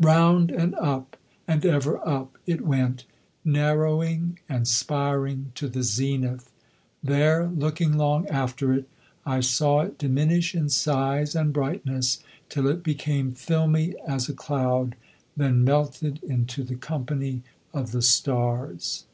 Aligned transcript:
Round 0.00 0.50
and 0.50 0.74
up, 0.74 1.16
and 1.48 1.64
ever 1.64 2.06
up 2.06 2.36
it 2.44 2.60
went, 2.66 3.06
narrowing 3.46 4.38
and 4.46 4.68
spiring 4.68 5.52
to 5.54 5.68
the 5.68 5.82
zenith. 5.82 6.52
There, 7.02 7.46
looking 7.46 7.96
long 7.96 8.26
after 8.26 8.74
it, 8.74 8.90
I 9.24 9.40
saw 9.40 9.80
it 9.80 9.96
diminish 9.96 10.54
in 10.54 10.68
size 10.68 11.34
and 11.34 11.50
brightness 11.50 12.22
till 12.50 12.66
it 12.66 12.82
became 12.82 13.32
filmy 13.32 13.94
as 14.06 14.28
a 14.28 14.34
cloud, 14.34 14.96
then 15.34 15.64
melted 15.64 16.22
into 16.24 16.62
the 16.62 16.76
company 16.76 17.42
of 17.72 17.92
the 17.92 18.02
stars. 18.02 19.06